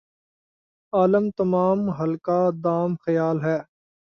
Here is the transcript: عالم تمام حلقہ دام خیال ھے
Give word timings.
عالم 0.93 1.25
تمام 1.37 1.79
حلقہ 1.99 2.39
دام 2.63 2.89
خیال 3.03 3.37
ھے 3.45 3.57